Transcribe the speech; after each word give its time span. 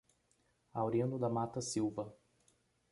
Aurino 0.73 1.19
da 1.19 1.29
Mata 1.29 1.61
Silva 1.61 2.11